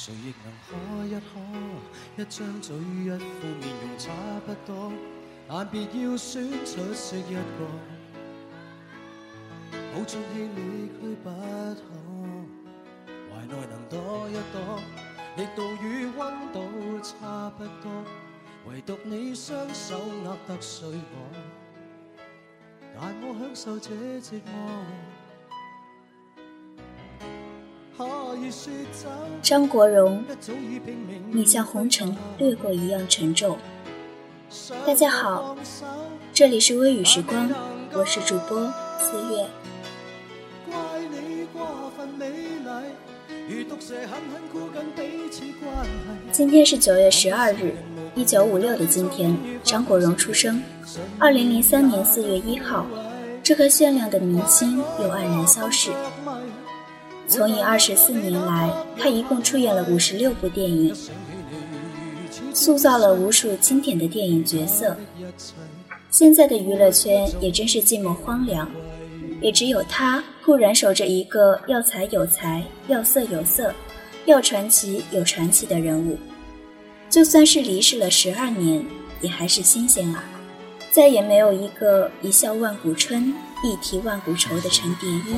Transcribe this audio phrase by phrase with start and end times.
[0.00, 0.68] 谁亦能可
[1.06, 4.12] 一可，一张嘴一副面容差
[4.46, 4.92] 不多，
[5.48, 7.66] 但别要选出色一个，
[9.92, 11.82] 抱着气力去不可，
[13.28, 14.56] 怀内能躲一躲，
[15.36, 18.04] 力度与温度差不多，
[18.70, 21.28] 唯独你双手握得碎我，
[22.94, 24.84] 但我享受这折磨。
[29.42, 30.24] 张国荣，
[31.30, 33.56] 你像红尘掠过一样沉重。
[34.86, 35.56] 大家好，
[36.32, 37.50] 这里是微雨时光，
[37.92, 39.46] 我是主播四月。
[46.30, 47.74] 今天是九月十二日，
[48.14, 50.62] 一九五六的今天，张国荣出生。
[51.18, 52.86] 二零零三年四月一号，
[53.42, 55.90] 这颗鲜亮的明星又黯然消逝。
[57.28, 60.94] 从影二十四年来，他一共出演了五十六部电影，
[62.54, 64.96] 塑造了无数经典的电影角色。
[66.10, 68.66] 现在的娱乐圈也真是寂寞荒凉，
[69.42, 73.74] 也只有他固然守着一个要才有才、要色有色、
[74.24, 76.18] 要传奇有传奇的人物。
[77.10, 78.82] 就算是离世了十二年，
[79.20, 80.24] 也还是新鲜啊！
[80.90, 85.36] 再也没有一个一笑万古春，一提万古愁的陈蝶衣。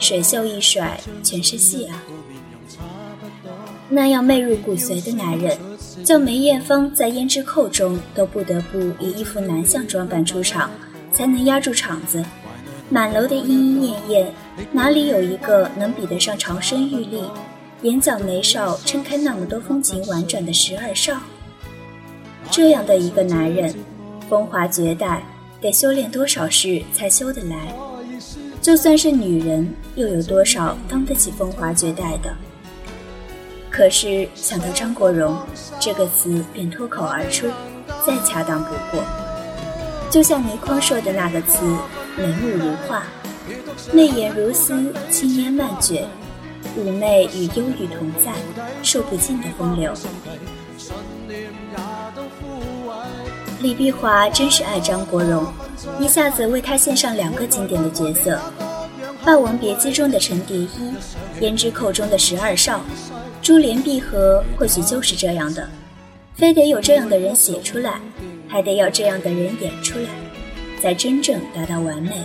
[0.00, 2.02] 水袖一甩，全是戏啊！
[3.90, 5.56] 那样媚入骨髓的男人，
[6.02, 10.70] 叫梅艳芳在《胭脂扣》中都不得不以一副男相装扮出场，
[11.12, 12.24] 才能压住场子。
[12.88, 14.34] 满楼的莺莺燕燕，
[14.72, 17.22] 哪里有一个能比得上长身玉立、
[17.82, 21.20] 眼角眉梢撑开那么多风情婉转的十二少？
[22.50, 23.74] 这样的一个男人，
[24.30, 25.22] 风华绝代，
[25.60, 27.74] 得修炼多少世才修得来？
[28.60, 32.30] 就算是女人，又有多少当得起风华绝代的？
[33.70, 35.38] 可是想到张国荣
[35.78, 37.46] 这个词，便脱口而出，
[38.06, 39.02] 再恰当不过。
[40.10, 41.64] 就像倪匡说的那个词
[42.18, 43.04] ：“眉目如画，
[43.92, 46.06] 媚眼如丝，轻烟漫卷，
[46.76, 48.32] 妩媚与忧郁同在，
[48.82, 49.94] 说不尽的风流。”
[53.62, 55.46] 李碧华真是爱张国荣。
[56.00, 58.38] 一下子为他献上两个经典的角色，
[59.24, 60.68] 《霸王别姬》中的陈蝶衣，
[61.42, 62.84] 《胭脂扣》中的十二少，
[63.40, 65.68] 珠联璧合，或许就是这样的，
[66.34, 68.00] 非得有这样的人写出来，
[68.48, 70.08] 还得要这样的人演出来，
[70.82, 72.22] 才真正达到完美。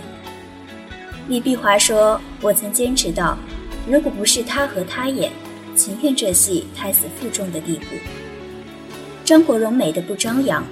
[1.28, 3.38] 李碧华说：“我曾坚持到，
[3.86, 5.32] 如果不是他和他演，
[5.74, 7.96] 情愿这戏胎死腹中的地步。”
[9.24, 10.64] 张国荣美的不张扬。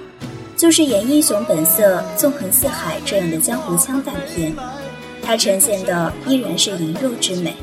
[0.57, 4.55] 就是演英雄本色、纵横四海这样的江湖枪弹片，
[5.21, 7.55] 他呈现的依然是羸弱之美。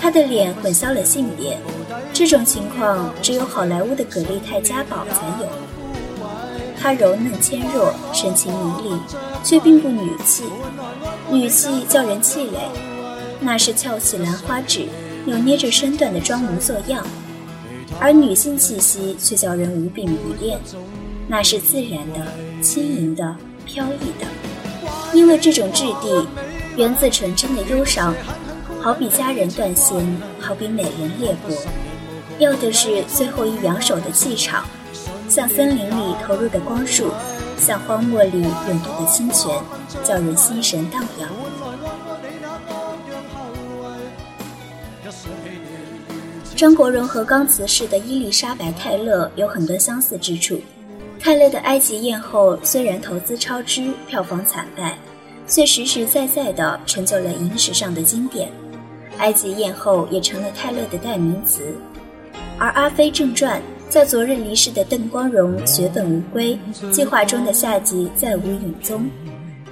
[0.00, 1.58] 他的脸混淆了性别，
[2.12, 5.48] 这种情况只有好莱坞的葛丽泰嘉宝才有。
[6.80, 8.98] 她柔嫩纤弱，神情迷离，
[9.42, 10.44] 却并不女气。
[11.30, 12.58] 女气叫人气馁，
[13.40, 14.86] 那是翘起兰花指，
[15.24, 17.02] 扭捏着身段的装模作样；
[17.98, 20.58] 而女性气息却叫人无比迷恋。
[21.26, 22.26] 那是自然的、
[22.62, 23.34] 轻盈的、
[23.64, 24.26] 飘逸的，
[25.12, 26.26] 因为这种质地
[26.76, 28.14] 源自纯真的忧伤，
[28.80, 29.98] 好比佳人断线，
[30.38, 31.56] 好比美人裂帛，
[32.38, 34.64] 要的是最后一扬手的气场，
[35.28, 37.10] 像森林里投入的光束，
[37.56, 39.50] 像荒漠里涌动的清泉，
[40.04, 41.30] 叫人心神荡漾。
[46.54, 50.60] 张国荣和刚辞世的伊丽莎白·泰勒有很多相似之处。
[51.20, 54.96] 泰勒的《埃及艳后》虽然投资超支、票房惨败，
[55.46, 58.48] 却实实在在地成就了影史上的经典。
[59.18, 61.74] 《埃及艳后》也成了泰勒的代名词。
[62.58, 63.58] 而《阿飞正传》
[63.88, 66.58] 在昨日离世的邓光荣血本无归，
[66.92, 69.08] 计划中的下集再无影踪，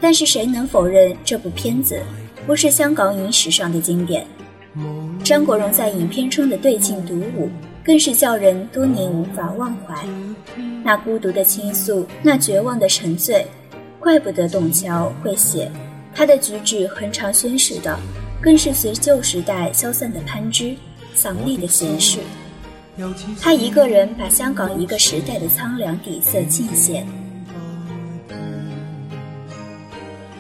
[0.01, 2.01] 但是谁能否认这部片子
[2.47, 4.27] 不是香港影史上的经典？
[5.23, 7.51] 张国荣在影片中的对镜独舞，
[7.85, 9.95] 更是叫人多年无法忘怀。
[10.85, 13.47] 那孤独的倾诉，那绝望的沉醉，
[13.99, 15.71] 怪不得董桥会写。
[16.15, 17.99] 他的举止恒常宣示的，
[18.41, 20.77] 更是随旧时代消散的攀枝，
[21.15, 22.19] 丧力的闲事。
[23.41, 27.07] 他一个人把香港一个时代的苍凉底色尽显。《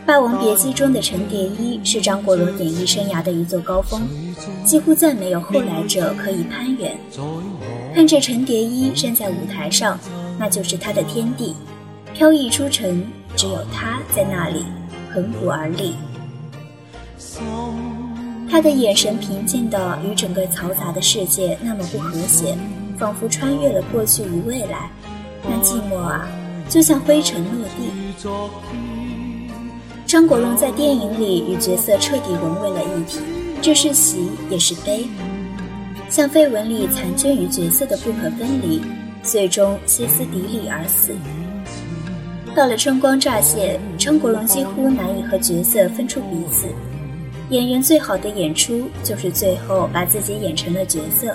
[0.04, 4.02] 霸王别姬》中的陈蝶衣是张国荣演艺生涯的一座高峰，
[4.64, 6.96] 几乎再没有后来者可以攀援。
[7.94, 9.98] 看着陈蝶衣站在舞台上，
[10.38, 11.54] 那就是他的天地，
[12.12, 13.04] 飘逸出尘，
[13.36, 14.64] 只有他在那里，
[15.12, 15.94] 横古而立。
[18.50, 22.56] 他的眼神平静的与整个嘈杂的世界那么不和谐，
[22.98, 24.90] 仿佛穿越了过去与未来。
[25.44, 26.28] 那寂寞啊，
[26.68, 29.01] 就像灰尘落地。
[30.12, 33.18] 张国荣在电影里与角色彻底融为了一体，
[33.62, 35.06] 这是喜也是悲，
[36.10, 38.82] 像绯闻里残缺与角色的不可分离，
[39.22, 41.14] 最终歇斯底里而死。
[42.54, 46.66] 到了春光乍泄，张国荣几乎难以和角色分出彼此。
[47.48, 51.34] 演员最好的演出就是最后把自己演成了角色。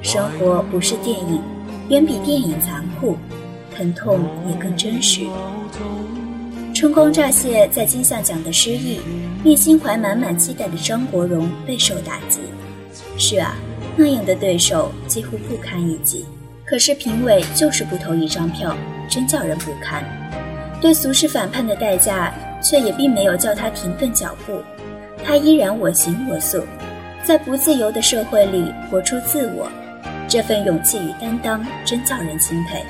[0.00, 1.38] 生活不是电影，
[1.90, 3.18] 远比电影残酷，
[3.76, 5.20] 疼痛也更真实。
[6.80, 9.02] 春光乍泄，在金像奖的失意，
[9.44, 12.40] 令心怀满满期待的张国荣备受打击。
[13.18, 13.54] 是啊，
[13.96, 16.24] 那样的对手几乎不堪一击。
[16.64, 18.74] 可是评委就是不投一张票，
[19.10, 20.02] 真叫人不堪。
[20.80, 22.32] 对俗世反叛的代价，
[22.62, 24.58] 却也并没有叫他停顿脚步。
[25.22, 26.64] 他依然我行我素，
[27.22, 29.70] 在不自由的社会里活出自我。
[30.26, 32.82] 这份勇气与担当，真叫人钦佩。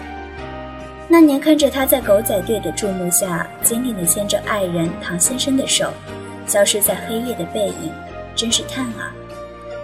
[1.13, 5.93] 那年看着他在狗仔队的注目下，坚定地牵着爱人唐先生的手，
[6.47, 7.93] 消失在黑夜的背影，
[8.37, 9.13] 真是叹啊！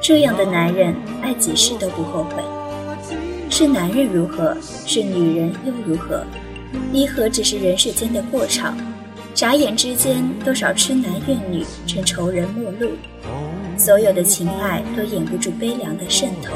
[0.00, 2.44] 这样的男人，爱几世都不后悔。
[3.50, 4.56] 是男人如何，
[4.86, 6.22] 是女人又如何？
[6.92, 8.78] 离合只是人世间的过场，
[9.34, 12.92] 眨眼之间，多少痴男怨女成仇人陌路。
[13.76, 16.54] 所有的情爱都掩不住悲凉的渗透，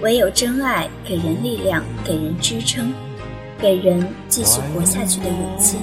[0.00, 2.90] 唯有真爱给人力量，给人支撑。
[3.62, 5.76] 给人继续活下去的勇气。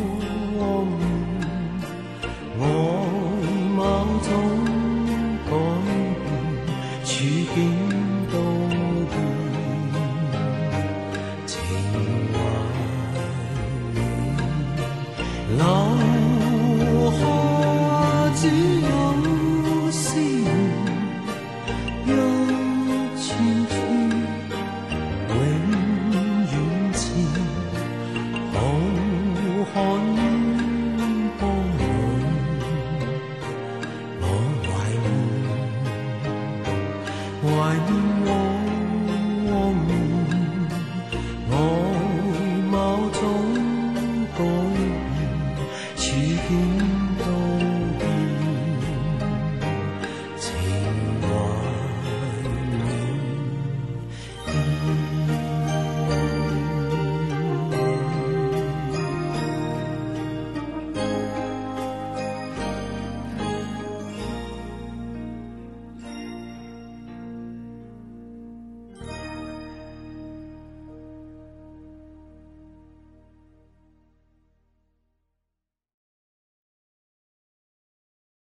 [46.09, 47.08] 注定